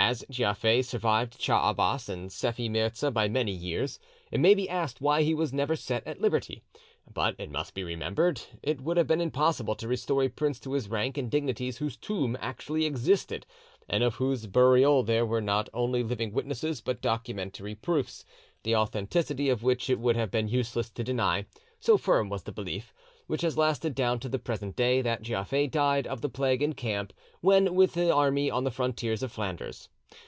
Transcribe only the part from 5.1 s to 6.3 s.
he was never set at